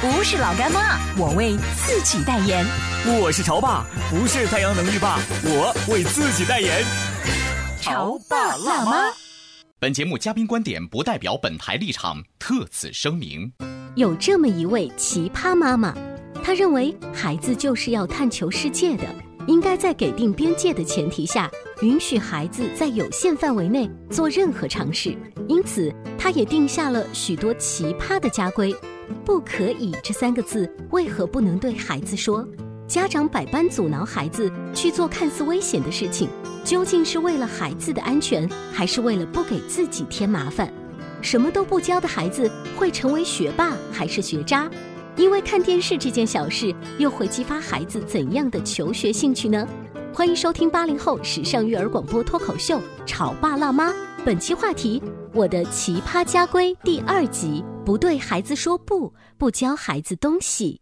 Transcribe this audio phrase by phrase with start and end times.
[0.00, 2.64] 不是老干妈，我为自己代言。
[3.20, 6.84] 我是潮爸，不是太阳能浴霸，我为自己代言。
[7.80, 9.12] 潮爸辣妈。
[9.80, 13.52] 本节目嘉宾观点不代表本台立场，特此声明。
[13.96, 15.92] 有这么一位奇葩妈妈，
[16.44, 19.04] 她认为孩子就是要探求世界的，
[19.48, 21.50] 应该在给定边界的前提下，
[21.82, 25.18] 允许孩子在有限范围内做任何尝试。
[25.48, 28.72] 因此，她也定下了许多奇葩的家规。
[29.24, 32.46] 不可以这三个字，为何不能对孩子说？
[32.86, 36.28] 家长百般阻挠孩子去做看似危险的事情，
[36.64, 40.72] 究竟是为了孩子的安全，还是为了不给自己添麻烦？
[41.20, 44.70] 什么都不教的孩子会成为学霸还是学渣？
[45.16, 49.68] 因为看电视这件小事，又会激发孩子怎样的求学兴趣呢？
[50.14, 53.90] 欢迎收听八零后时尚育儿广播脱口秀《潮爸辣妈》，
[54.24, 55.02] 本期话题：
[55.34, 60.78] 我的奇葩家规第二集，不对孩子说不，不教孩子东西。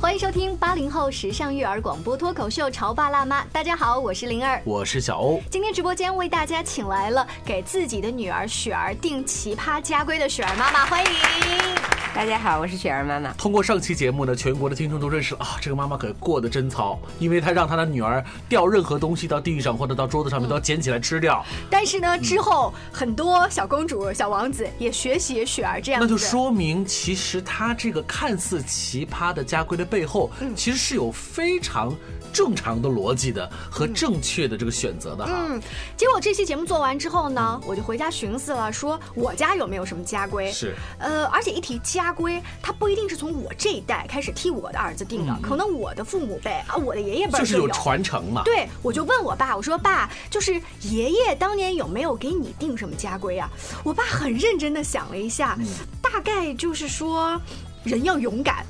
[0.00, 5.42] 欢迎收听八零后时尚育儿广播脱口秀《潮爸辣妈》，大家好，我是灵儿，我是小欧。
[5.50, 11.97] 今天直播间为大家请来了给自己的女儿雪儿定奇葩家规的雪儿妈妈，欢迎。
[12.18, 13.32] 大家好，我是雪儿妈妈。
[13.34, 21.46] 通过上期节目呢，全国的听众都认识了啊，这个妈妈可过得真糙，因为她让她的女儿掉任何东西到地上或者到桌子上面都要捡起来吃掉。
[21.70, 31.94] 但是呢，之后很多小公主、小王子也学习雪儿这样，那就说明其实她这个看似奇葩的家规的背后，其实是有非常
[32.38, 35.32] 正常的逻辑的和正确的这个选择的哈。
[35.48, 35.60] 嗯，
[35.96, 40.52] 结果这期节目做完之后呢，我就回家寻思了，说我家有没有什么家规？
[40.52, 48.42] 是，呃，而且一提家规，它不一定是从我这一代开始替我的儿子定的，可能我的父母辈啊，我的爷爷辈就是有传承嘛。
[48.44, 53.50] 对，我就问我爸，我说爸，就是爷爷当年有没有给你定什么家规啊？
[53.82, 55.58] 我爸很认真的想了一下，
[56.00, 57.40] 大概就是说，
[57.82, 58.64] 人要勇敢。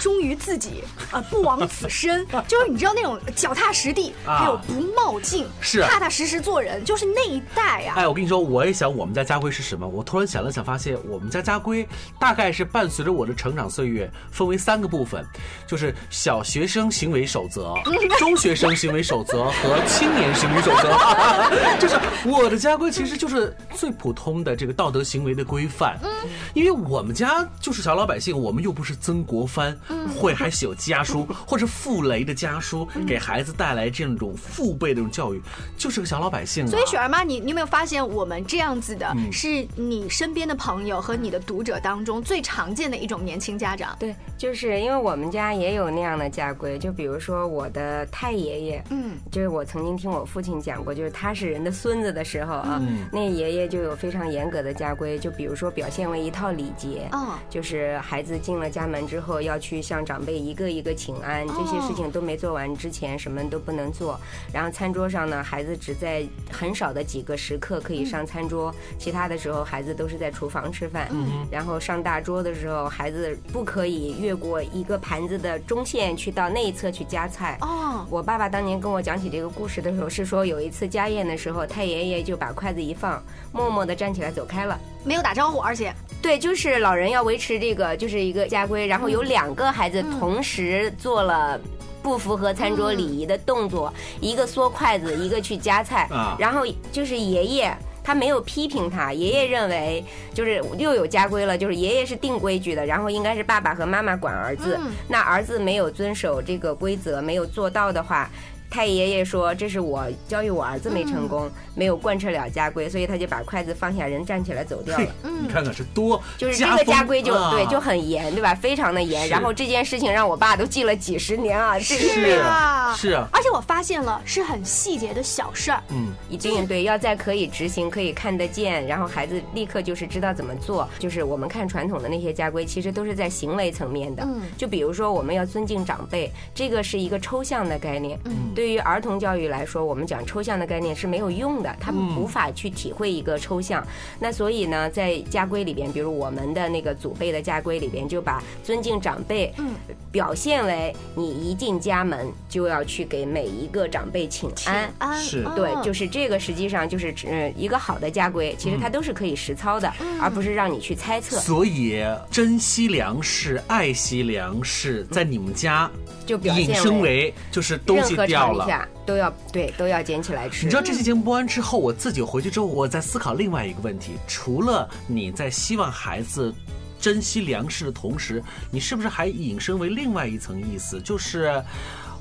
[0.00, 7.94] 忠于自己，呃，不枉此生， 就是你知道那种脚踏实地，还有不冒进，是踏踏实实做人，就是那一代啊。
[7.96, 9.86] 哎，我跟你说，我也想我们家家规是什么。
[9.86, 11.86] 我突然想了想，发现我们家家规
[12.18, 15.22] 大概是伴随着我的成长岁月，分为三个部分，
[15.66, 17.74] 就是小学生行为守则、
[18.18, 20.90] 中学生行为守则和青年行为守则。
[21.78, 25.98] 就是我的家规其实就是最普通的这个道德行为的规范。
[26.02, 26.10] 嗯，
[26.54, 29.78] 因为我们家就是小老百姓，我们又不是曾国藩。
[30.16, 35.40] 会还写有家书，或者傅雷的家书，给孩子带来这种父辈的这种教育，
[35.76, 36.66] 就是个小老百姓。
[36.66, 43.96] 所以雪儿妈，你你有没有发现，我们这样子的，是你身边的朋友和你的读者当中最常见的一种年轻家长？
[43.98, 52.80] 对，就是因为我们家也有那样的家规，就比如说我的太爷爷，嗯，就是我曾经听我父亲讲过，就是他是人的孙子的时候啊，
[53.10, 59.79] 那爷爷就有非常严格的家规，就比如说表现为一套礼节，哦，就是孩子进了家门之后要去。
[59.82, 64.18] 向长辈一个一个请安，这些事情都没做完之前，什么都不能做。
[64.52, 71.08] 然后餐桌上呢，孩子只在很少的几个时刻可以上餐桌，其他的时候孩子都是在厨房吃饭。
[71.50, 77.58] 然后上大桌的时候，孩子不可以越过一个盘子的中线去到那一侧去夹菜。
[77.60, 83.22] 哦，我爸爸当年跟我讲起这个故事的时候，是说有一次家宴的时候，太爷爷就把筷子一放，
[83.52, 85.92] 默默地站起来走开了，没有打招呼，而且。
[86.22, 88.86] 对，就是老人要维持这个，就是一个家规。
[88.86, 91.60] 然后有两个孩子同时做了
[92.02, 96.08] 不符合餐桌礼仪的动作，一个缩筷子，一个去夹菜。
[96.38, 104.78] 然后就是爷爷，他没有批评他，爷爷认为就是又有家规了，就是爷爷是定规矩的，然后应该是爸爸和妈妈管儿子。
[105.08, 108.30] 那儿子没有遵守这个规则，没有做到的话。
[108.70, 115.06] 太爷爷说这是我教育我儿子没成功，没有贯彻了家规，所以他就把筷子放下，人站起来走掉了。
[115.42, 118.54] 你看看是多，就是这个家规就啊对就很严，对吧？
[118.54, 119.28] 非常的严。
[119.28, 125.82] 然后这件事情让我爸都记了几十年啊，这是个啊是啊，而且我发现了是很细节的小事儿。
[125.88, 130.88] 嗯，一定对，要在可以执行、可以看得见，然后孩子立刻就是知道怎么做。
[130.98, 134.22] 就是我们看传统的那些家规，其实都是在行为层面的。
[134.24, 138.16] 嗯就比如说我们要尊敬长辈，这个是一个抽象的概念。
[138.26, 143.86] 嗯对于儿童教育来说，我们讲抽象的概念是没有用的，他们无法去体会一个抽象。
[144.18, 149.74] 那所以呢，在家规里边，比如我们的那个祖辈的家规里边，就把尊敬长辈，嗯
[150.10, 154.92] 表现为你一进家门就要去给每一个长辈请安。
[154.98, 161.36] 安是对，就是是这个，实际上就是指一个好的家规，其实它都是可以实操的，而不是让你去猜测。
[161.36, 165.90] 所以珍惜粮食、爱惜粮食，在你们家
[166.30, 168.88] 就表引现申为就是东西掉了。
[169.04, 170.64] 都要对都要捡起来吃。
[170.64, 176.54] 你知道这期节目播完之后，我自己回去之后，我在思考另外一个问题：除了你在希望孩子
[177.00, 181.62] 珍惜粮食的同时，你是不是还引申为另外一层意思，就是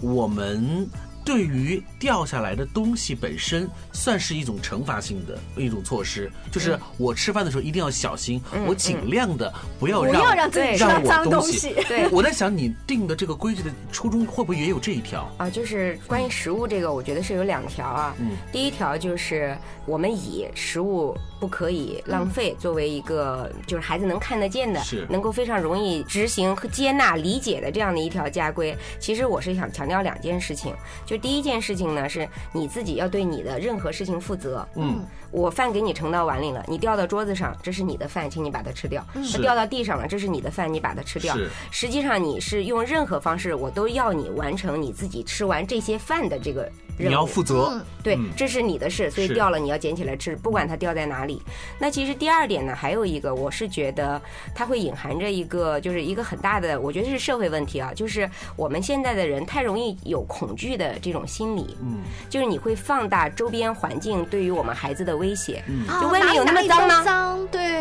[0.02, 0.90] 我们。
[1.30, 11.76] 对于掉下来的东西本身，算是一种惩罚性的一种措施，就是嗯我吃饭的时候一定要小心，我尽量的不要让不要让自己对吃到脏东西西。
[11.88, 15.32] 对我在想，你定的这个规矩的初衷会不会也有这一条？
[15.38, 18.16] 啊，就是关于食物这个，我觉得是有两条啊。
[18.18, 19.56] 嗯第一条就是
[19.86, 28.76] 我们以食物不可以浪费作为一个就是孩子能看得见的是，能够非常容易执行和接纳理解的这样的一条家规。
[29.00, 30.74] 其实我是想强调两件事情，
[31.06, 34.68] 就第一件事情呢，是你自己要对你的任何事情负责。
[34.76, 39.06] 嗯，我饭给你盛到碗里了，你掉到桌子上，这是你的饭，请你把它吃掉。
[39.24, 41.36] 是它掉到地上了，这是你的饭，你把它吃掉。
[41.70, 46.72] 实际上你是用任何方式，我都要你完成你自己吃完这些饭的这个。
[47.08, 47.82] 你要负责。
[48.02, 51.42] 对嗯，这是你的事，所以掉了你要捡起来吃，不管它掉在哪里。
[51.78, 54.22] 那其实第二点呢，还有一个，我是觉得
[54.56, 61.98] 它会隐含着一个，就是一个很大的，我觉得是社会问题啊，就是我们现在的人太容易有恐惧的这种心理，嗯，
[62.30, 65.62] 就是你会放大周边环境对于我们孩子的威胁。
[65.68, 67.04] 嗯就外面有那么脏吗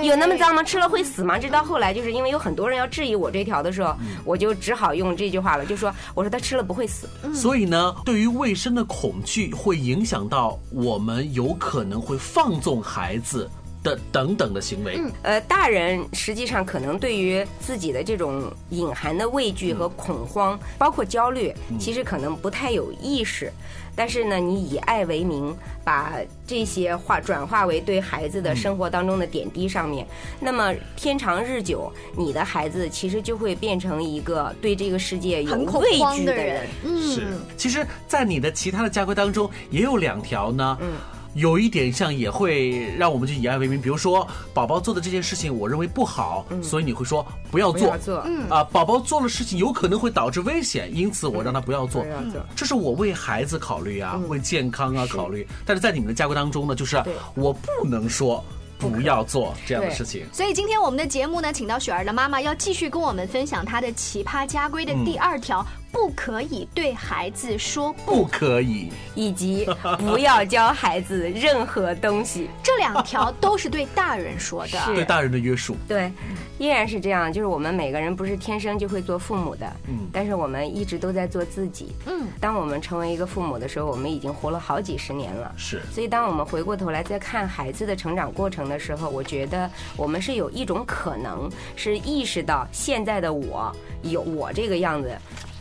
[0.09, 0.63] 有那么脏吗？
[0.63, 1.39] 吃了会死吗？
[1.39, 3.95] 直到后来，就是因为有很多人要质疑我这条的时候，
[4.25, 7.09] 我就只好用这句话了，就说我说他吃了不会死。
[7.35, 13.49] 所以呢，对于卫生的恐惧会影响到我们有可能会放纵孩子
[13.83, 15.01] 的等等的行为。
[15.23, 23.53] 呃，大人实际上可能对于自己的这种隐含的畏惧和恐慌，包括焦虑，其实可能不太有意识。
[23.97, 25.53] 但是呢，你以爱为名，
[25.83, 26.13] 把
[26.47, 30.07] 这些化转化为对孩子的生活当中的点滴上面，
[30.39, 36.65] 那么天长日久，你的孩子其实就会变成一个对这个世界有畏慌的人。
[36.85, 37.27] 嗯，是，
[37.57, 40.79] 其实，在你的其他的家规当中，也有两条呢。
[40.81, 40.93] 嗯
[41.39, 47.99] 有一点像也会让我们去以爱为名，比如说宝宝做的这件事情，我认为不好，所以你会说不要做嗯不要。
[47.99, 52.09] 做，嗯，啊，宝宝做了事情有可能会导致危险，因此我让他不要做不。
[52.09, 52.45] 要做。
[52.57, 55.47] 这是我为孩子考虑啊，为健康啊考虑。
[55.65, 57.03] 但是在你们的家规当中呢，就是
[57.35, 58.45] 我不能说
[58.79, 60.27] 不要做这样的事情。
[60.33, 68.19] 所以今天我们的节目呢，请到雪儿的妈妈要继续跟我们分享她的奇葩家规的第二条：不可以对孩子说不。
[68.19, 69.67] 不可以，以及
[69.99, 72.49] 不要教孩子任何东西。
[72.63, 74.79] 这两条都是对大人说的。
[74.81, 75.77] 是 对大人的约束。
[75.87, 76.13] 对，
[76.59, 81.93] 依然是这样，就是我们每个人不是天生就会做父母的，嗯但是我们一直都在做自己。
[82.07, 85.53] 嗯，当我们成为一个父母的时候，我们已经活了好几十年了。
[85.57, 95.17] 是，所以，当我们回过头来再看孩子的成长过程的时候，我觉得我们是有一种可能是意识到现在的我有我这个样子。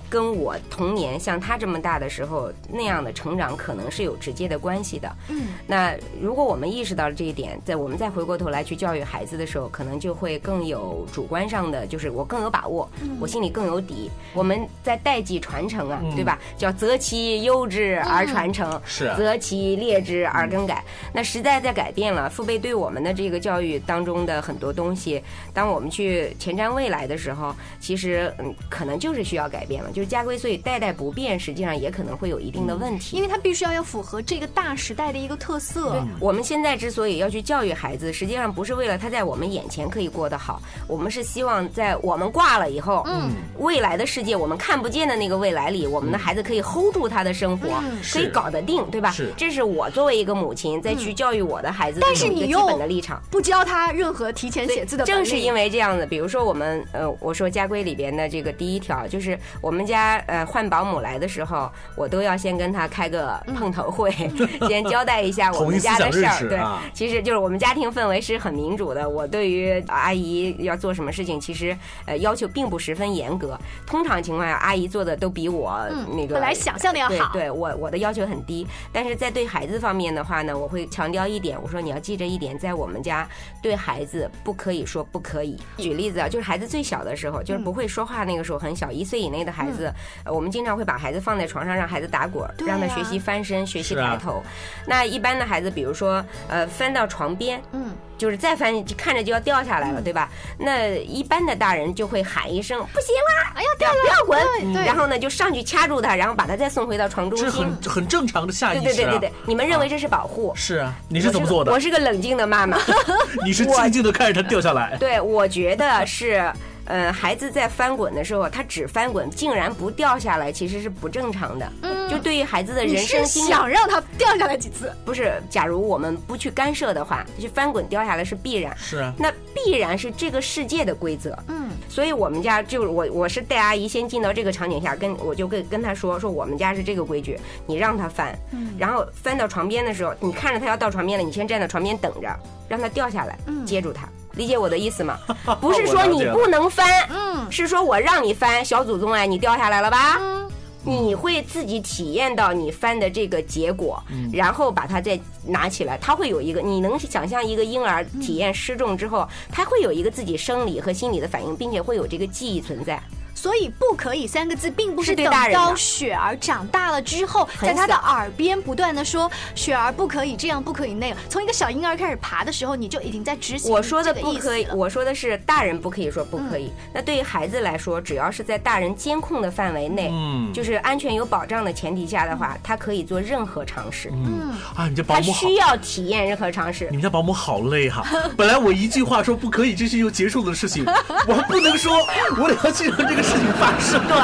[0.09, 5.11] 跟我童年像他这么大的时候那样的成长，可能是有直接的关系的。
[5.29, 14.09] 嗯，那如果我们意识到了这一点，在我们再回过头来去教育孩子的时候，可能就会更有主观上的，就是我更有把握，我心里更有底。
[14.33, 16.39] 我们在代际传承啊，对吧？
[16.57, 20.83] 叫择其优质而传承，是择其劣质而更改。
[21.13, 25.21] 那时代在改变了，父辈对我们的这个教育当中的很多东西，
[25.53, 29.91] 当我们去前瞻未来的时候，其实嗯，可能就是需要改变了。
[29.97, 33.17] 就是家规，所以代代不变，实际上也可能会有一定的问题。
[33.17, 36.05] 因为它必须要要符合这个大时代的一个特色。
[36.19, 47.67] 我们现在之所以要去教育孩子，实际上不是为了他在我们眼前可以过得好，我们是希望在我们挂了以后，嗯，未来的世界我们看不见的那个未来里，我们的孩子可以 hold 住他的生活，
[48.13, 49.09] 可以搞得定，对吧？
[49.09, 53.19] 是这是我作为一个母亲再去教育我的孩子的但是一个基本的立场。
[53.31, 64.11] 不教他任何提前写字的，正是因为这样子，比如说我们呃，我说家规里边的这个第一条，就是我们家呃换保姆来的时候，我都要先跟他开个碰头会，
[64.67, 66.49] 先交代一下 我们家的事儿。
[66.49, 66.59] 对，
[66.93, 69.07] 其实就是我们家庭氛围是很民主的。
[69.07, 71.75] 我对于阿姨要做什么事情，其实
[72.05, 73.57] 呃要求并不十分严格。
[73.85, 75.79] 通常情况下，阿姨做的都比我
[76.13, 77.31] 那个本来想象的要好。
[77.31, 83.27] 对我我的要求很低，但是在对孩子方面的话呢，我会强调一点，我说你要记着一点，在我们家
[83.61, 85.57] 对孩子不可以说不可以。
[85.77, 89.76] 举例子啊，就是孩子最小的时候，就是不会说话那个时候很小，一岁以内的孩子，
[90.25, 94.43] 我们经常会把孩子放在床上，让孩子打滚，让他学习翻身，学习抬头。
[94.85, 97.91] 那一般的孩子，比如说呃翻到床边，嗯。
[98.17, 100.27] 就是再翻，看着就要掉下来了，对吧？
[100.57, 107.47] 那一般的大人就会喊一声“不行啦，哎呀，掉不要滚”，然后呢就上去掐住他，然后把他再送回到床中心。
[107.79, 108.85] 这很很正常的下意识。
[108.85, 110.51] 对对对对对，你们认为这是保护？
[110.55, 111.71] 是啊，你是怎么做的？
[111.71, 112.79] 我是个冷静的妈妈。
[113.45, 114.97] 你是静静的看着他掉下来。
[114.97, 116.51] 对，我觉得是。
[116.87, 121.71] 呃，孩子在翻滚的时候，他只翻滚，竟然不掉下来，其实是不正常的。
[121.81, 124.91] 嗯，就对于孩子的人生经历，想让他掉下来几次？
[125.03, 128.75] 不是，假如我们不去干涉的话，就翻滚掉下来是必然。
[128.77, 131.37] 是啊，那必然是这个世界的规则。
[131.49, 138.37] 嗯，所以我们家就我我是带阿姨先进到这个场景下，跟我就跟跟她说说我们家是这个规矩，你让她翻，
[138.77, 142.27] 然后翻到床边的时候，你看着她要到床边了，你先站在床边等着，
[142.67, 144.07] 让她掉下来，接住她。
[144.33, 145.17] 理解我的意思吗？
[145.59, 150.17] 不是说你不能翻，嗯，是说我让你翻，小祖宗哎，你掉下来了吧？
[150.19, 150.47] 嗯，
[150.87, 154.01] 你会自己体验到你翻的这个结果，
[154.31, 163.01] 然后把它再拿起来，它会有一个，你能想象一个婴儿体验失重之后，他会有一个自己生理和心理的反应，并且会有这个记忆存在。
[163.37, 171.15] 所以“不可以”三个字，并不是等到雪儿长大了之后，在他的耳边不断的说“雪儿不可以这样，不可以那样”。
[171.29, 173.71] 从一个小婴儿开始爬的时候，你就已经在执行。
[173.71, 176.71] 我说的不可以，我说的是大人不可以说不可以。
[176.91, 184.09] 那对于孩子来说，只要是在大人监控的范围内，嗯，就是安全有保障的前提下的话，他可以做任何尝试。
[184.13, 186.87] 嗯啊，你这保姆需要体验任何尝试。
[186.89, 188.03] 你们家保姆好累哈！
[188.35, 190.83] 本来我一句话说不可以，这是又结束的事情，
[191.27, 192.03] 我还不能说，
[192.41, 193.26] 我得要记住这个。
[193.27, 194.17] 事情发生对，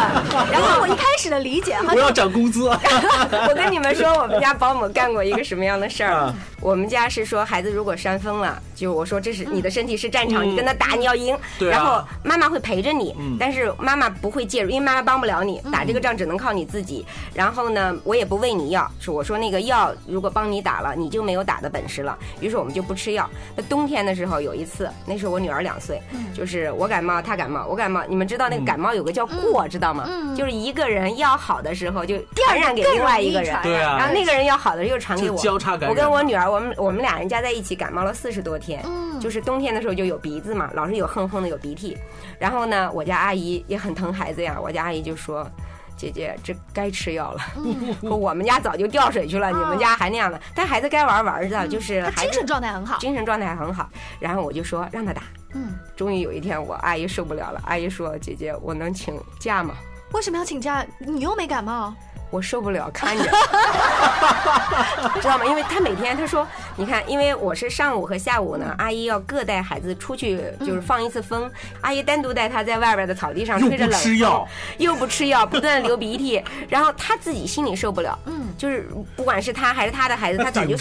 [0.52, 2.68] 然后我一开始的理解，我要涨工资。
[3.50, 6.34] 我跟你们说，我们家保姆干过一个什么样的事儿？
[6.64, 11.38] 我们家是说，孩子如果扇风了，就我说这是你的身体是战场，你跟他打，你要赢。
[11.60, 17.06] 然后妈妈会陪着你，但是妈妈不会介入，因为妈妈帮不了你，打这个仗只能靠你自己。
[17.34, 22.18] 然后呢，我也不喂你药，是我说那个药如果帮你打了，你就没有打的本事了。
[22.40, 23.30] 于是我们就不吃药。
[23.58, 26.02] 那冬天的时候有一次，那时候我女儿两岁，
[26.34, 28.02] 就是我感冒，她感冒，我感冒。
[28.08, 28.94] 你们知道那个感冒？
[28.94, 30.08] 有个叫过，知道吗？
[30.38, 33.54] 就是一个人要好的时候，就传染给另外一个人。
[33.64, 33.98] 对啊。
[33.98, 35.38] 然后那个人要好的又传给我。
[35.40, 35.90] 交叉感染。
[35.90, 38.82] 我跟我女儿，我们我们俩人加在一起感冒了四十多天。
[38.86, 39.20] 嗯。
[39.20, 41.98] 就是冬天的时候就有鼻子嘛，老是有哼哼的有鼻涕。
[42.38, 44.60] 然后呢，我家阿姨也很疼孩子呀。
[44.62, 45.50] 我家阿姨就说
[45.96, 47.40] ：“姐姐，这该吃药了。
[48.02, 50.38] 说我们家早就掉水去了，你们家还那样的。
[50.54, 53.90] 但孩子该玩玩的，就是精神状态很好，精神状态很好。
[54.20, 55.24] 然后我就说让他打。
[55.54, 57.62] 嗯，终于有一天，我阿姨受不了了。
[57.66, 59.74] 阿姨说：“姐姐，我能请假吗？”
[60.12, 60.86] 为什么要请假？
[61.00, 61.94] 你又没感冒。
[62.34, 63.24] 我受不了看着，
[65.22, 65.46] 知道吗？
[65.46, 71.48] 因为他每天他说，你看，因为我是上午和下午呢，阿姨要各带孩子出去，就是放一次风。
[71.82, 74.48] 阿姨单独带他在外边的草地上吹着冷风，
[74.80, 78.18] 又不吃药，不断流鼻涕， 然后他自己心里受不了。
[78.26, 80.76] 嗯，就是不管是他还是他的孩子，他早就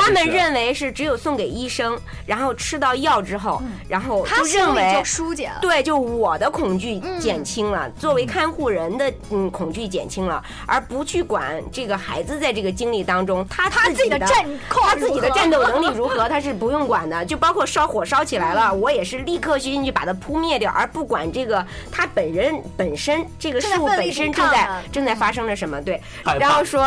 [0.00, 5.58] 他们认为是只有送给医生，然后吃到药之后，然后就认为就疏解了。
[5.60, 10.82] 对，就我的恐惧减轻了，作为看护人的嗯恐惧减轻了，而。
[10.88, 17.24] 不去管这个孩子在这个经历当中，他他自己的战他自己的战斗能力 如何，他是不用管的。
[17.26, 25.78] 就包括烧火烧起来了，我也是立刻去进去把它扑灭掉，而不管这个他本人本身这个事物本身正在正在发生着什么。
[25.82, 26.00] 对，
[26.40, 26.86] 然后说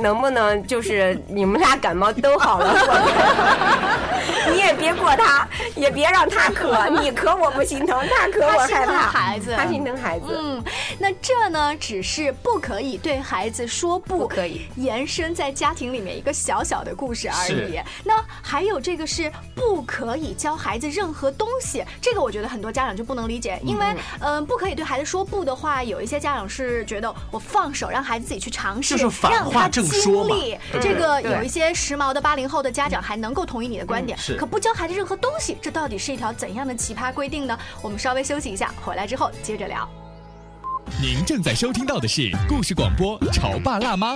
[0.00, 2.72] 能不能就是你们俩感冒都好了，
[4.52, 9.08] 你也别过他，也别让他咳， 你咳我不心疼，他咳我害怕。
[9.10, 10.26] 孩子，他心疼孩子。
[10.28, 10.62] 嗯，
[10.98, 13.39] 那这呢，只是不可以对孩。
[13.40, 17.80] 孩子说不可以，延伸在家庭里面一个小小的故事而已。
[18.04, 29.82] 那还有这个是不可以教孩子任何东西，这个我觉得很多家长就不能理解，因为嗯，不可以对孩子说不的话，有一些家长是觉得我放手让孩子自己去尝试，让他经
[30.28, 30.58] 历。
[30.78, 37.58] 这个有一些时髦的八零后的家长还能够同意你的观点，可不教孩子任何东西，这到底是一条怎样的奇葩规定呢？
[37.80, 39.88] 我们稍微休息一下，回来之后接着聊。
[40.98, 44.14] 您正在收听到的是故事广播《潮爸辣妈》。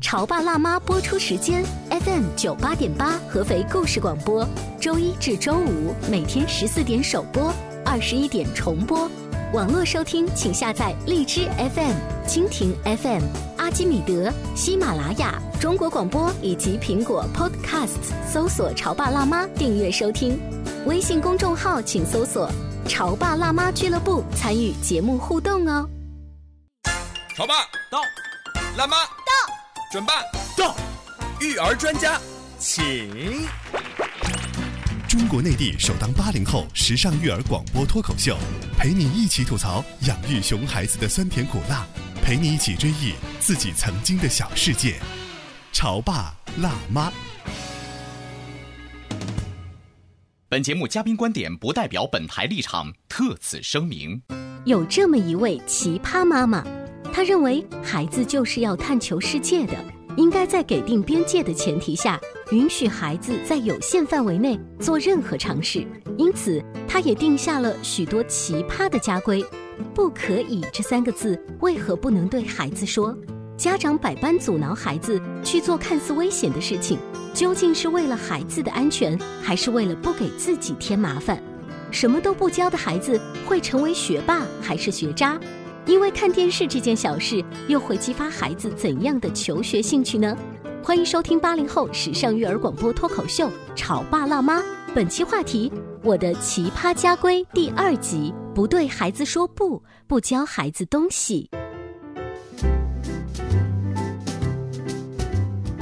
[0.00, 4.46] 潮爸辣妈播出时间：FM 九八点八，合肥故事广播，
[4.80, 7.52] 周一至周五每天十四点首播，
[7.84, 9.10] 二十一点重播。
[9.52, 11.94] 网络收听请下载荔枝 FM、
[12.26, 13.22] 蜻蜓 FM、
[13.58, 20.38] 阿基米德、喜马拉雅、中国广播以及苹果 Podcasts，搜索“潮爸辣妈”订阅收听。
[20.86, 22.50] 微信公众号请搜索
[22.88, 25.88] “潮爸辣妈俱乐部”，参与节目互动哦。
[27.36, 27.54] 潮爸
[27.90, 28.00] 到，
[28.76, 29.32] 辣妈到，
[29.92, 30.14] 准爸
[30.56, 30.74] 到，
[31.38, 32.18] 育儿专家，
[32.58, 33.46] 请。
[35.06, 38.36] 中国内地首档八零后时尚育儿广播脱口秀，
[38.78, 41.86] 陪你一起吐槽养育熊孩子的酸甜苦辣，
[42.22, 44.98] 陪你一起追忆自己曾经的小世界。
[45.72, 47.12] 潮爸辣妈。
[50.58, 54.20] 本节目嘉宾观点不代表本台立场，特此声明。
[54.64, 56.64] 有这么一位奇葩妈妈，
[57.12, 59.74] 她认为孩子就是要探求世界的，
[60.16, 65.86] 应该在给定边界的前提下，允许孩子在有限范围内做任何尝试。
[66.16, 69.44] 因此，她也定下了许多奇葩的家规。
[69.94, 73.16] 不可以这三个字，为何不能对孩子说？
[73.58, 76.96] 家长百般阻挠孩子去做看似危险的事情，
[77.34, 81.42] 究竟是为了孩子的安全，还是为了不给自己添麻烦？
[81.90, 85.36] 什么都不教的孩子会成为学霸还是学渣？
[85.86, 90.36] 因为看电视这件小事，又会激发孩子怎样的求学兴趣呢？
[90.80, 94.60] 欢迎收听八零后时尚育儿广播脱口秀《潮爸辣妈》，
[94.94, 95.72] 本期话题：
[96.04, 101.50] 我的奇葩家规第二集，不对孩子说不，不教孩子东西。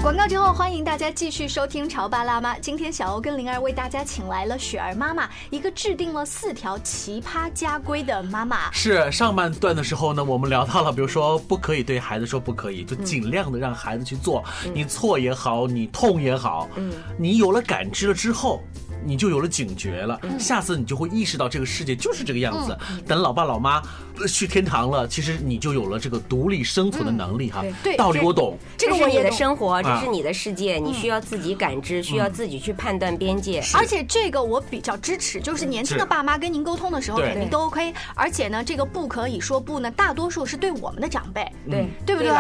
[0.07, 2.55] 广告之后，欢迎大家继续收听《潮爸辣妈》。
[2.61, 8.71] 今天小欧跟灵儿为大家请来了雪儿妈妈，一个制定了四条奇葩家规的妈妈。
[8.71, 18.63] 是上半段的时候呢，我们聊到了，比如说不可以对孩子说不可以，就尽量的让孩子去做，你错也好，你痛也好，嗯，你有了感知了之后。
[19.05, 22.77] 你就有了警觉了，下次你就会意识到这个世界就是这个样子。
[23.07, 23.83] 等老爸老妈
[24.29, 27.65] 去天堂了，其实你就有了这个独立生存的能力哈。
[27.83, 28.59] 对，道理我懂。
[28.77, 33.63] 这是你的生活，这是你的世界，你需要自己感知，需要自己去判断边界。
[33.75, 37.93] 而且这个我比较支持，就是年轻的爸妈跟您沟通的时候肯定都 OK。
[38.15, 42.31] 而且呢，这个不可以说不呢，大多数是对我们的长辈，对对不对？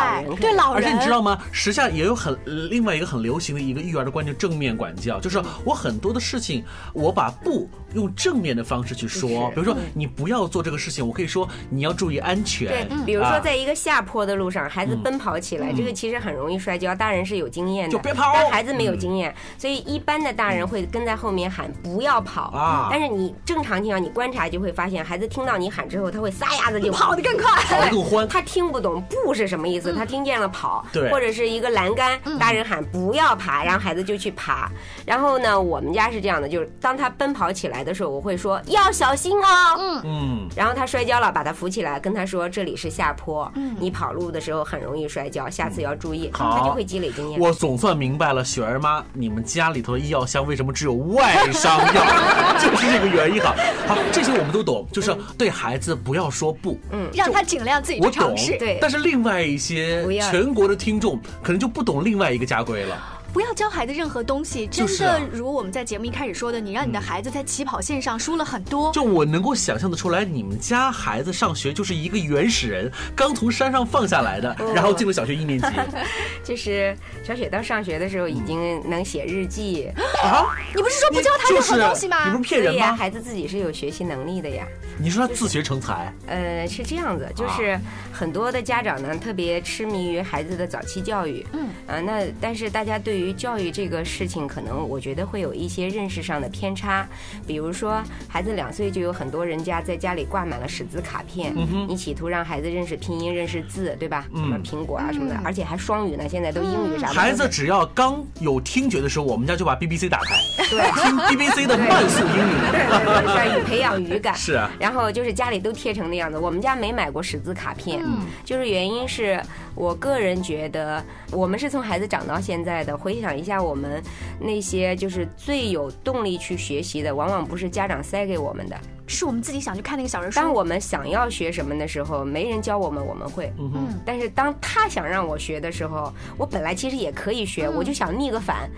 [0.40, 0.82] 对老人。
[0.82, 1.38] 而且你知道吗？
[1.52, 6.55] 时下也有很另外一个很流行的一个育儿的观念，正面管教，就是我很多的事情。
[6.92, 12.68] 我把不用正面的方式去说，比如说你不要做这个事情，我可以说你要注意安全。
[12.68, 16.94] 对，比如说在一个下坡的路上，孩子奔跑起来，这个其实很容易摔跤。
[16.94, 18.32] 大人是有经验的，就别跑。
[18.34, 22.88] 但孩子没有经验，所以一般的大人会跟在后面喊不要跑啊。
[22.90, 28.26] 但是你正常情况，你观察就会发现，孩子听到你喊之后，他会撒丫子就跑得更快，跑得更欢。
[28.28, 34.70] 他听不懂不是什么意思，他听见了跑，对，或者是一个栏杆，大人喊不要爬，然后孩子就去爬。
[35.04, 39.76] 然后呢，我们家是这样的，就是当他奔跑起来的时候，我会说要小心哦。
[39.78, 40.48] 嗯嗯。
[40.56, 46.30] 然后他摔跤了，把他扶起来，跟他说这里是下坡，嗯你跑路的时候很容易摔跤，下次要注意。
[46.32, 47.40] 他就会积累经验。
[47.40, 52.04] 我总算明白了，雪儿妈，你们家里头的医药箱为什么只有外伤药，
[52.60, 53.54] 就是这个原因哈。
[53.86, 58.56] 好，这些我们都懂，就是对孩子不要说不，嗯，让他尽量自己去尝试。
[58.58, 58.78] 对。
[58.80, 62.96] 但是另外一些全国的听众可能就不懂另外一个家规了。
[63.36, 68.90] 不要教孩子任何东西，真的如我们在节目一开始说的，你让你的孩子在起跑线上输了很多。
[68.94, 75.66] 就我能够想象的出来，你们家孩子上学就是一个原始人，刚从山上放下来的，然后进了小学一年级。
[76.42, 80.46] 就是小雪到上学的时候已经能写日记啊！
[80.74, 82.24] 你不是说不教他任何东西吗？
[82.24, 82.96] 你不是骗人吗？
[82.96, 84.64] 孩子自己是有学习能力的呀。
[84.98, 86.10] 你说他自学成才？
[86.26, 87.78] 呃，是这样子，就是
[88.10, 91.46] 很多的家长呢特别痴迷于孩子的早期教育。
[91.52, 97.06] 嗯啊，那但是大家对于教育这个事情，可能我觉得会有一些认识上的偏差。
[97.46, 101.54] 比如说，孩子两岁就有很多人家在家里挂满了识字卡片，
[101.88, 104.26] 你企图让孩子认识拼音、认识字，对吧？
[104.34, 107.14] 什么苹果啊什么的，而且还双语呢，现在都英语啥的。
[107.14, 110.36] 孩子只要刚有听觉的时候，我们家就把 BBC 打开，
[110.70, 114.34] 对， 听 BBC 的慢速英语，培养语感。
[114.34, 116.38] 是啊，然后就是家里都贴成那样子。
[116.38, 119.40] 我们家没买过识字卡片，嗯就是原因是
[119.74, 124.02] 我个人觉得，我们是从孩子长到现在的，回想一下我们
[124.40, 128.78] 那些就是最有动力去学习的，往往不是家长塞给我们的。
[129.06, 130.36] 是我们自己想去看那个小人书。
[130.36, 133.52] 当我们想要学什么的时候，没人教我们，我们会。
[133.58, 134.00] 嗯哼。
[134.04, 138.68] 但是当他想让我学的时候，我本来其实也可以学，我就想逆个反，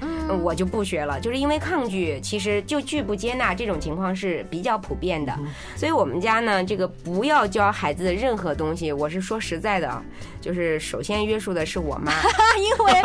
[0.43, 2.21] 我就不学了，就是因为抗拒。
[2.21, 5.35] 其实就拒不接纳这种情况是比较普遍的。
[5.77, 8.93] 所以我们家呢，这个不要教孩子任何东西。
[8.93, 10.03] 我是说实在的，
[10.41, 12.13] 就是首先约束的是我妈，
[12.61, 13.03] 因为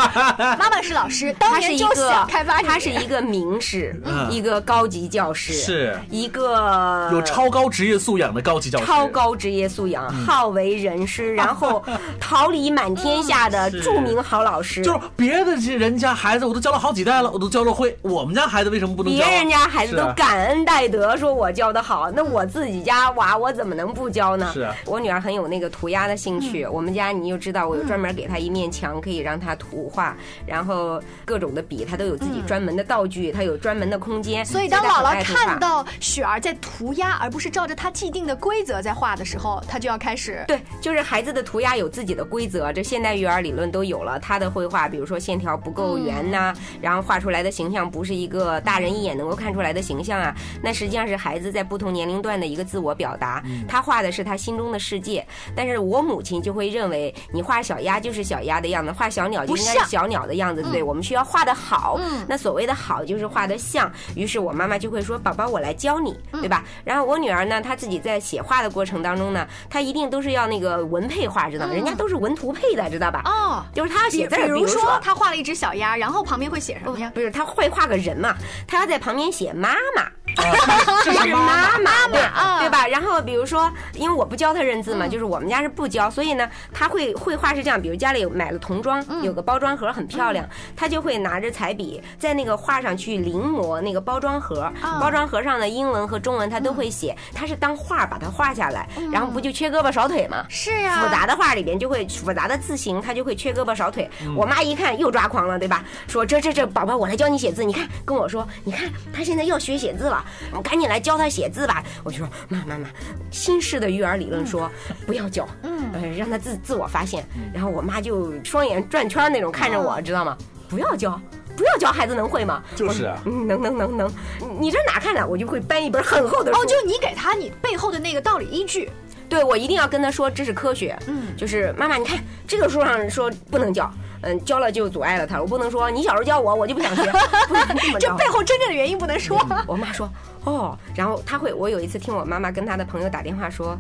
[0.58, 2.62] 妈妈是老师， 当年就想开发。
[2.62, 3.96] 她是一个名师，
[4.30, 7.13] 一个高级教师，是一个。
[7.14, 11.84] 有超高职业素养的高级教师，超高职业素养，好为人师，然后
[12.24, 14.82] 桃李满天下的著名好老师。
[14.82, 19.28] 就是别的这人家孩子我都教了好几代了，我都教了会，我们家孩子为什么不能教啊？
[19.28, 24.50] 别人家孩子都感恩戴德，说我教的好，那我自己家娃我怎么能不教呢？
[24.54, 34.46] 是啊我女儿很有那个涂鸦的兴趣，我们家你就知道，我有专门给她一面墙可以让她涂画，然后各种的笔，她都有自己专门的道具，她有专门的空间。
[34.46, 44.20] 所以当姥姥看到雪儿在涂鸦，而不是照着她既定的规则在画的时候，她就要开始对，就是孩子的涂鸦有自己的规则，这现代育儿理论都有了。
[44.20, 53.44] 他的绘画，比如说线条不够圆呐、然后画出来的形象不是一个大人一眼能够看出来的形象啊，那实际上是孩子在不同年龄段的一个自我表达。
[53.68, 62.00] 他画的是他心中的世界，但是我母亲就会认为你画小鸭就是小鸭的样子，画小鸟就应该是小鸟的样子，对，我们需要画的好。
[62.28, 71.74] 那所谓的好就是画的像，于是我妈妈就会说：“宝宝，我来教你，对吧？”然后我女儿呢，她自己在写画的过程当中呢，她一定都是要那个文配画，知道吗？
[71.74, 73.22] 人家都是文图配的，知道吧？
[73.26, 73.64] 哦。
[73.74, 77.12] 就是他要写字，比如说他，画了一只小鸭，然后旁边会写什么呀？
[77.14, 78.36] 不是，他会画个人嘛，
[78.68, 80.04] 他要在旁边写妈妈。
[81.04, 82.88] 这是妈妈，对啊对吧？
[82.88, 100.46] 然后比如说，因为我不教他认字嘛，就是我们家是不教，所以呢，他会绘画是这样，比如家里有买了童装，有个包装盒很漂亮，他就会拿着彩笔在那个画上去临摹那个包装盒，包装盒上的英文和中文他都会写，他是当画把它画下来，然后不就缺胳膊少腿吗？
[100.50, 104.10] 是啊，复杂的画里边就会复杂的字形，他就会缺胳膊少腿。
[104.36, 105.84] 我妈一看又抓狂了，对吧？
[106.08, 107.64] 说这这这宝宝，我来教你写字。
[107.64, 111.84] 你看，跟我说，你看他现在要学写字了，我们赶紧来教他写字吧。
[112.04, 112.88] 我就说妈妈妈，
[113.32, 114.70] 新式的育儿理论说
[115.06, 117.26] 不要教，嗯，呃，让他自自我发现。
[117.54, 120.38] 然后我妈就双眼转圈那种看着我，知道吗？
[120.70, 121.20] 不要教。
[121.56, 122.64] 不要教孩子能会吗？
[122.76, 124.12] 就是啊嗯，能能能能，
[124.60, 125.28] 你这哪看的？
[125.28, 126.60] 我就会搬一本很厚的书。
[126.60, 128.90] 哦，就你给他你背后的那个道理依据。
[129.30, 130.98] 对，我一定要跟他说这是科学。
[131.06, 133.92] 嗯，就是妈妈，你看这个书上说不能教，
[134.24, 135.40] 嗯，教了就阻碍了他。
[135.40, 137.04] 我不能说你小时候教我，我就不想学，
[137.48, 138.08] 不能这么着。
[138.08, 139.38] 这背后真正的原因不能说。
[139.68, 140.10] 我妈说
[140.46, 143.78] 哦，然后他会，我有一次听我妈妈跟她的朋友打电话说。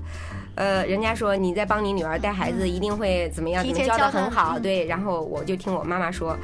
[0.55, 3.63] 呃，人家说你在帮你女儿带孩子，一定会怎么样？
[3.63, 4.85] 提怎么教的很好，嗯对。
[4.85, 6.37] 然后我就听我妈妈说，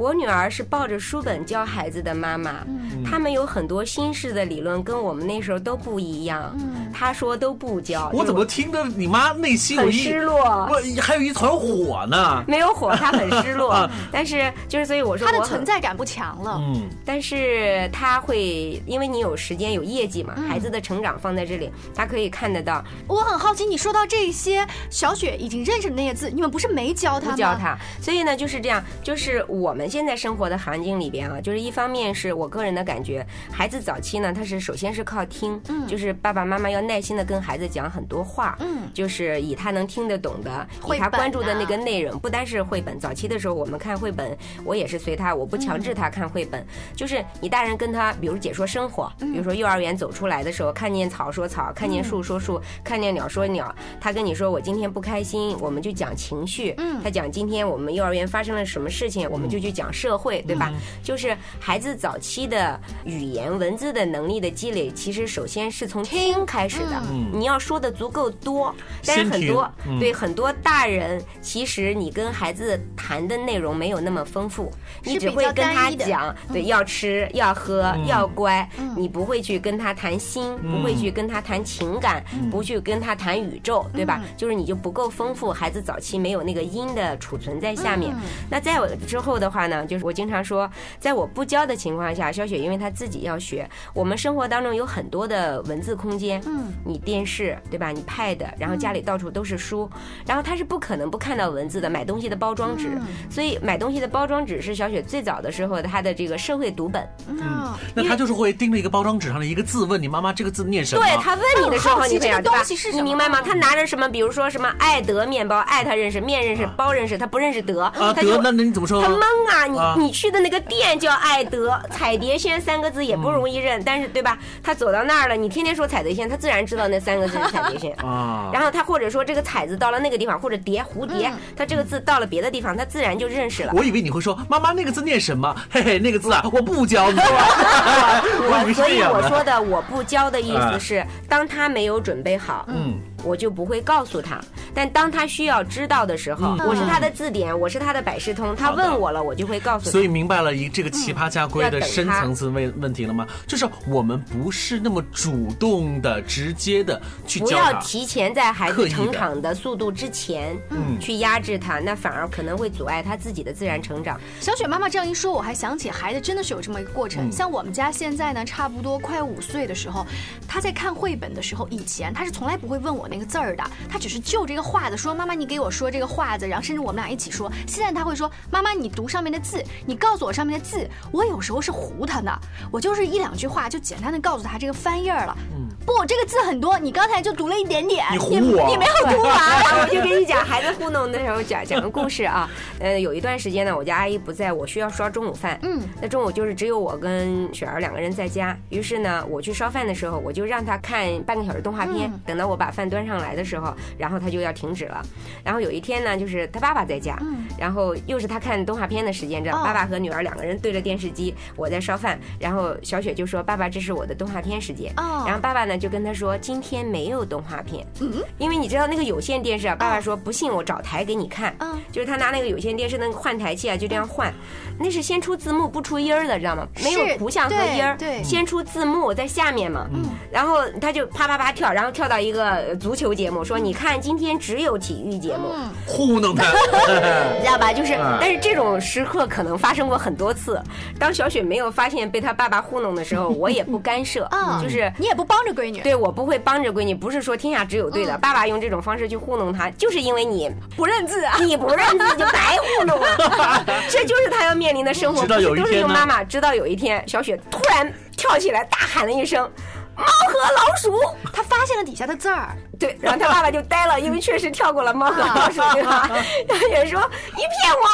[0.00, 2.64] 我女儿是抱着书本教孩子的妈妈，
[3.04, 6.56] 他们有很多新式的理论跟我们那时候都不一样。
[6.90, 10.38] 她说都不教，我怎么听着你妈内心有很失落？
[10.70, 12.42] 我还有一团火呢。
[12.48, 13.86] 没有火，她很失落。
[14.10, 16.58] 但是就是所以我说她的存在感不强了。
[16.62, 27.32] 嗯，但是她会，因为你有时间有业绩嘛，孩子的成长放在这里，她可以看得到，我很好奇，你说到这些，小雪已经认识的那些字，你们不是没教她吗？
[27.32, 27.76] 不教他。
[28.00, 38.88] 所以呢，就是这样，就是我们现在生活的环境里边啊，就是一方面是我个人的感觉，孩子早期呢，他是首先是靠听，就是爸爸妈妈要耐心的跟孩子讲很多话，嗯。
[38.92, 42.98] 就是以他能听得懂的，以他关注的那个啊内容，不单是绘本。
[42.98, 57.00] 早期的时候，我们看绘本，我也是随他，我不强制他看绘本，就是你大人跟他，比如解说生活，比如说幼儿园走出来的时候，看见草说草，看见树说树，看见鸟说鸟，他跟你说我今天不开心，我们就讲情绪，嗯。
[57.00, 60.72] 他讲今天我们幼儿园发生了什么事情，我们就去讲社会，对吧？
[61.02, 66.44] 就是孩子早期的语言文字的能力的积累，其实首先是从听。
[66.44, 67.00] 开始的，
[67.32, 68.74] 你要说的足够多，
[69.06, 70.00] 但是很多嗯。
[70.00, 74.72] 对很多大人，其实你跟孩子谈的内容没有那么丰富，
[75.04, 78.66] 你只会跟他讲，对，要吃要喝要乖，
[78.96, 84.22] 你不会去跟他谈心，不会去跟他谈情感，不去跟他谈宇宙，对吧？
[84.36, 88.14] 就是你就不够丰富，孩子早期没有那个音的储存在下面。
[88.48, 97.90] 那再有之后的话呢，就是我经常说，在我不教的情况下，小雪因为她自己要学，我们生活当中有很多的文字空间，嗯，你电视对吧？
[97.90, 99.88] 你 pad，然后家里到处都是书，
[100.26, 101.90] 然后她是不可能不看到文字的。
[101.90, 102.96] 买东西的包装纸，
[103.28, 107.04] 所以买东西的包装纸是小雪最早的时候她的这个社会读本。
[107.26, 111.02] 嗯，那她就是会盯着一个包装纸上的一个字，问你妈妈这个字念什么？
[111.02, 113.42] 对她问你的时候，你这样对吧东西是什么你明白吗？
[113.42, 114.08] 她拿着什么？
[114.08, 119.02] 比如说什么爱德面包，爱她认识，面认识，包认识，她不认识德，啊，他就那那你怎么说？
[119.02, 119.18] 她懵
[119.50, 119.66] 啊！
[119.80, 124.38] 啊你你去的那个店叫爱德，彩蝶轩三个字也不容易认，但是对吧？
[124.62, 127.92] 他走到那儿了，你天天说彩蝶轩，他自然知道那三个字是 彩蝶轩。
[127.96, 133.72] 啊，然后他或者说这个彩字到了那个地方，或者蝶蝴蝶，他这个字到了别的地方，他自然就认识了。
[133.74, 135.54] 我以为你会说妈妈那个字念什么？
[135.70, 137.18] 嘿嘿，那个字啊，我不教，你
[138.74, 139.00] 所以。
[139.02, 144.40] 我说的我不教的意思是，当他没有准备好，嗯，我就不会告诉他。
[144.74, 149.90] 但当他需要知道的时候，我是他的字典，我是他的百事通，他问我了，我就会告诉他。
[149.90, 153.26] 所以明白了一这个奇葩家规的深层次问问题了吗？
[153.46, 157.72] 就是我们不是那么主动的、直接的去不教他。
[157.72, 164.20] 要提前在孩子成长的速度之前，嗯去压制他，那反而可能会阻碍他自己的自然成长。
[164.40, 167.28] 小雪妈妈这样一说，我还想起孩子真的是有这么一个过程。
[167.28, 170.06] 嗯像我们家现在呢，差不多快五岁的时候，
[170.46, 177.50] 他在看绘本的时候，以前他是从来不会问我那个字儿的，他只是就这个话子说：“妈妈，你给我说这个话子。”然后甚至我们俩一起说。
[177.66, 185.36] 现在他会说：“妈妈，你读上面的字，你告诉我上面的字。”我有时候是糊他的，我就是一两句话就简单的告诉他这个翻页了。
[185.52, 185.68] 嗯。
[185.86, 189.40] 不，这个字很多，你刚才就读了一点点，你糊我你没有读完。
[189.82, 192.48] 我就跟你讲孩子糊弄的时候讲讲个故事啊。
[192.78, 195.58] 呃，有一段时间呢，我家阿姨不在，我需要烧中午饭。
[195.62, 198.56] 嗯，那中午就是只有我跟雪儿两个人在家。
[198.68, 202.12] 于是呢，我去烧饭的时候，我就让她看半个小时动画片。
[202.26, 205.02] 等到我把饭端上来的时候，然后他就要停止了。
[205.44, 207.18] 然后有一天呢，就是他爸爸在家，
[207.58, 212.18] 然后又是他看动画片的时间，知道哦爸爸和女儿两个人对着电视机，我在烧饭。
[212.38, 221.54] 然后小雪就说：“爸爸，这是我的动画片时间。”哦然后爸爸呢就跟他说：“今天没有动画片。”嗯，因为你知道那个有线电视啊，爸爸说不信我找台给你看。
[221.58, 224.32] 嗯就是他拿那个有线电视那个换台器啊，就这样换，
[224.78, 226.66] 那是先出字幕不出音儿的，知道吗？
[226.84, 229.88] 没有图像和音儿，先出字幕在下面嘛。
[229.92, 235.54] 嗯，然后他就啪啪啪跳，然后跳到一个呃足球节目，说你看今天只有体育节目。
[235.86, 236.42] 糊弄他。
[237.38, 237.72] 你知道吧？
[237.72, 240.60] 就是嗯，但是这种时刻可能发生过很多次。
[240.98, 248.18] 当小雪没有发现被她爸爸糊弄的时候， 我也不干涉，啊就是你也不帮着闺女，对我不会帮着闺女，不是说天下只有对的。
[248.18, 251.38] 爸爸用这种方式去糊弄她，就是因为你不认字啊。
[251.46, 255.22] 你不认字就白糊弄了，这就是他要面临的生活。
[255.22, 259.48] 直到有一都是用妈妈，直到有一天，小雪突然跳起来，大喊了一声
[259.79, 260.98] ：“猫和老鼠
[261.32, 266.08] 他发现了底下的字儿，！”对，然后他爸爸就呆了，因为确实跳过了猫和老鼠，对吧？
[266.48, 267.00] 他也说
[267.36, 267.88] ：“你骗我！”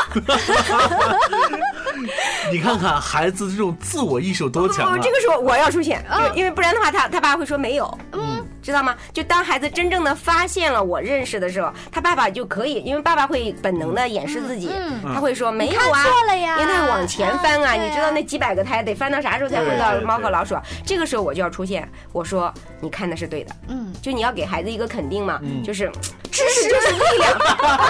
[2.53, 4.95] 你看看孩子这种自我意识有多强啊！
[4.95, 8.36] 哦这个时候我要出现，因为因为不然的话，他他爸会说没有，嗯，
[8.67, 8.97] 知道吗？
[9.13, 14.69] 就当孩子真正的发现了我认识的时候，他爸爸就可以，因为爸爸会本能的掩饰自己，
[15.15, 16.59] 他会说没有啊，看错了呀。
[16.59, 20.63] 因为他往前翻啊，你知道那几百个胎得翻到啥时候才会到猫和老鼠啊？
[20.85, 25.89] 这个时候我就要出现，我说你看的是对的，嗯，就你要给孩子一个肯定嘛，就是
[26.33, 27.39] 知识就是力量，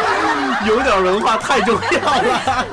[0.69, 2.67] 有点文化太重要了。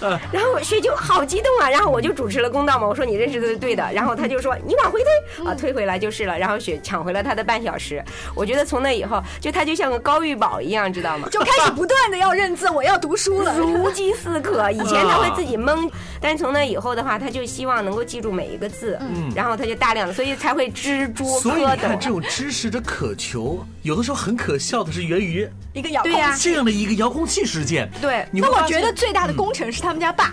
[0.00, 8.04] 对，然后雪就好激动啊，然后我就主持了公道嘛，我说你认识的是对的，然后他就说你往回推啊，推回来就是了，然后雪抢回了他的半小时，
[8.34, 11.28] 我觉得从那以后，就他就像个高玉宝一样，知道吗？
[11.32, 13.56] 就开始不断的要认字，我要读书了。
[13.58, 15.88] 如饥似渴，以前他会自己蒙，
[16.20, 22.10] 但是从那以后的话，他就希望能够记住每一个字，嗯然后他就大量的，所以才会知诸所以蝌你看，这。
[22.10, 26.50] 种知识的渴求，有的时候很可笑的是源于一个遥控器。
[26.50, 27.88] 这样的一个遥控器事件。
[28.00, 30.32] 对那我觉得最大的功臣是他们家爸，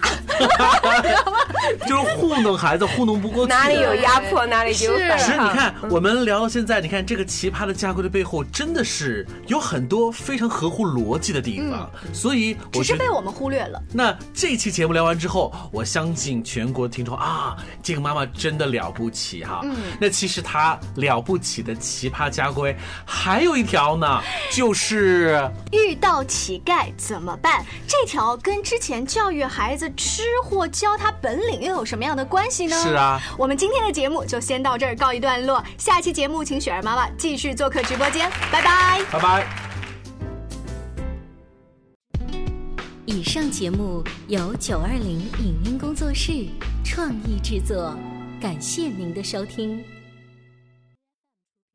[1.87, 3.49] 就是糊弄孩子，糊弄不过去。
[3.51, 5.27] 哪里有压迫，哪里就有是反抗。
[5.27, 11.89] 其实你看，我们聊到现在，你看这个奇葩的家规的背后，真的是有很多非常合乎逻辑的地方。
[12.13, 13.81] 所以我，只是被我们忽略了。
[13.91, 19.61] 那这期节目聊完之后，我相信全国听众啊，这个妈妈真的了不起哈。
[19.63, 27.65] 嗯，那其实她了不起的奇葩家规还有一条呢，就是遇到乞丐怎么办？
[27.87, 32.75] 这条跟之前教育孩子吃货、教他本领又有什么样的关系呢？
[32.81, 39.01] 是啊，我们今天的节目就先到这儿告一段落，下期节目请雪儿妈妈继续做客直播间，拜拜。
[39.11, 39.47] 拜拜。
[43.05, 46.47] 以上节目由九二零影音工作室
[46.83, 47.95] 创意制作，
[48.41, 49.83] 感谢您的收听。